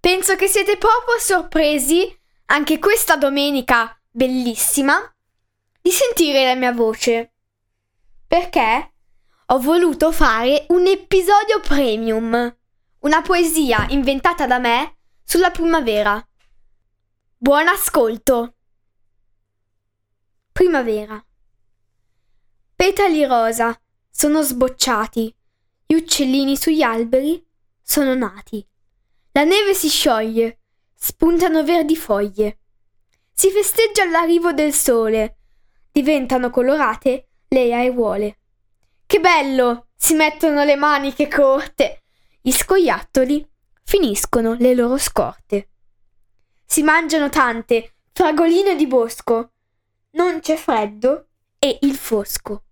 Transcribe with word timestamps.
Penso 0.00 0.36
che 0.36 0.46
siete 0.48 0.76
proprio 0.76 1.18
sorpresi, 1.18 2.14
anche 2.46 2.78
questa 2.78 3.16
domenica 3.16 3.98
bellissima, 4.10 4.98
di 5.80 5.90
sentire 5.90 6.44
la 6.44 6.56
mia 6.56 6.72
voce. 6.72 7.32
Perché? 8.26 8.89
Ho 9.52 9.58
voluto 9.58 10.12
fare 10.12 10.66
un 10.68 10.86
episodio 10.86 11.58
premium, 11.58 12.56
una 13.00 13.22
poesia 13.22 13.84
inventata 13.88 14.46
da 14.46 14.60
me 14.60 14.98
sulla 15.24 15.50
primavera. 15.50 16.24
Buon 17.36 17.66
ascolto! 17.66 18.54
Primavera. 20.52 21.24
Petali 22.76 23.24
rosa 23.24 23.76
sono 24.08 24.40
sbocciati, 24.42 25.34
gli 25.84 25.94
uccellini 25.94 26.56
sugli 26.56 26.82
alberi 26.82 27.44
sono 27.82 28.14
nati. 28.14 28.64
La 29.32 29.42
neve 29.42 29.74
si 29.74 29.88
scioglie, 29.88 30.60
spuntano 30.94 31.64
verdi 31.64 31.96
foglie. 31.96 32.60
Si 33.32 33.50
festeggia 33.50 34.04
l'arrivo 34.04 34.52
del 34.52 34.72
sole, 34.72 35.38
diventano 35.90 36.50
colorate 36.50 37.30
le 37.48 37.74
aiuole. 37.74 38.39
Che 39.10 39.18
bello! 39.18 39.88
Si 39.96 40.14
mettono 40.14 40.62
le 40.62 40.76
maniche 40.76 41.26
corte. 41.26 42.04
Gli 42.40 42.52
scoiattoli 42.52 43.44
finiscono 43.82 44.54
le 44.54 44.72
loro 44.72 44.98
scorte. 44.98 45.70
Si 46.64 46.84
mangiano 46.84 47.28
tante 47.28 47.96
fragoline 48.12 48.76
di 48.76 48.86
bosco. 48.86 49.54
Non 50.10 50.38
c'è 50.38 50.54
freddo 50.54 51.26
e 51.58 51.78
il 51.80 51.96
fosco. 51.96 52.66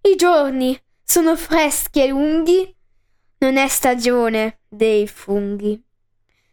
I 0.00 0.16
giorni 0.16 0.82
sono 1.04 1.36
freschi 1.36 2.00
e 2.00 2.08
lunghi. 2.08 2.74
Non 3.40 3.58
è 3.58 3.68
stagione 3.68 4.60
dei 4.66 5.06
funghi. 5.06 5.84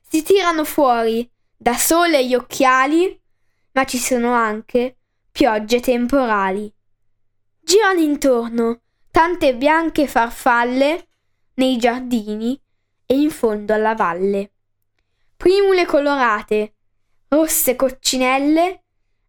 Si 0.02 0.24
tirano 0.24 0.66
fuori 0.66 1.32
da 1.56 1.78
sole 1.78 2.28
gli 2.28 2.36
occhiali, 2.36 3.18
ma 3.72 3.86
ci 3.86 3.98
sono 3.98 4.34
anche 4.34 4.98
piogge 5.32 5.80
temporali. 5.80 6.70
Girano 7.62 8.02
intorno 8.02 8.81
tante 9.12 9.56
bianche 9.56 10.08
farfalle 10.08 11.08
nei 11.56 11.78
giardini 11.78 12.60
e 13.06 13.20
in 13.20 13.30
fondo 13.30 13.74
alla 13.74 13.94
valle. 13.94 14.54
Primule 15.36 15.86
colorate, 15.86 16.76
rosse 17.28 17.76
coccinelle, 17.76 18.84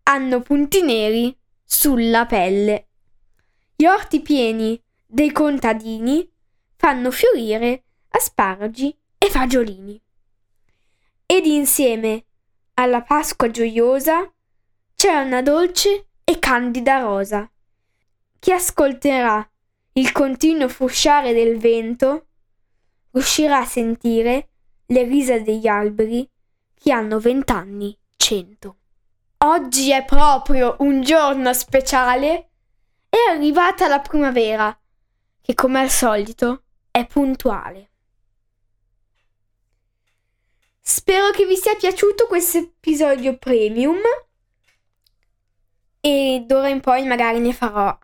hanno 0.04 0.40
punti 0.40 0.82
neri 0.82 1.36
sulla 1.64 2.26
pelle. 2.26 2.88
Gli 3.74 3.84
orti 3.84 4.20
pieni 4.20 4.80
dei 5.04 5.32
contadini 5.32 6.30
fanno 6.76 7.10
fiorire 7.10 7.84
asparagi 8.10 8.96
e 9.18 9.30
fagiolini. 9.30 10.00
Ed 11.26 11.46
insieme 11.46 12.24
alla 12.74 13.02
Pasqua 13.02 13.50
gioiosa 13.50 14.30
c'è 14.94 15.20
una 15.20 15.42
dolce 15.42 16.08
e 16.24 16.38
candida 16.38 16.98
rosa. 17.00 17.50
Chi 18.38 18.52
ascolterà 18.52 19.48
il 19.94 20.12
continuo 20.12 20.68
frusciare 20.68 21.32
del 21.32 21.58
vento, 21.58 22.26
riuscirà 23.10 23.58
a 23.58 23.66
sentire 23.66 24.48
le 24.86 25.02
risa 25.04 25.38
degli 25.38 25.66
alberi 25.66 26.28
che 26.74 26.92
hanno 26.92 27.18
vent'anni, 27.18 27.96
cento. 28.16 28.76
Oggi 29.38 29.90
è 29.90 30.04
proprio 30.04 30.76
un 30.80 31.02
giorno 31.02 31.52
speciale. 31.52 32.50
È 33.08 33.16
arrivata 33.30 33.88
la 33.88 33.98
primavera, 33.98 34.76
che 35.42 35.54
come 35.54 35.80
al 35.80 35.90
solito 35.90 36.62
è 36.90 37.06
puntuale. 37.06 37.90
Spero 40.80 41.30
che 41.30 41.44
vi 41.44 41.56
sia 41.56 41.74
piaciuto 41.74 42.26
questo 42.26 42.58
episodio 42.58 43.36
premium 43.36 43.98
e 46.00 46.44
d'ora 46.46 46.68
in 46.68 46.80
poi 46.80 47.04
magari 47.06 47.38
ne 47.38 47.52
farò 47.52 47.96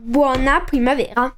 buona 0.00 0.64
primavera! 0.66 1.37